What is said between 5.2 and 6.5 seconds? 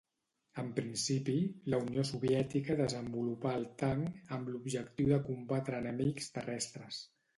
combatre enemics